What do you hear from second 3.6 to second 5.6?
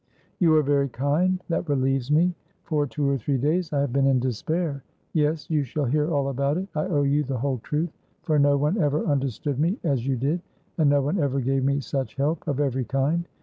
I have been in despair. Yes,